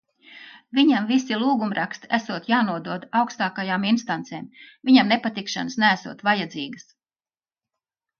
[0.77, 4.47] Viņam visi "lūgumraksti" esot jānodod augstākajām instancēm.
[4.89, 6.89] Viņam nepatikšanas neesot vajadzīgas.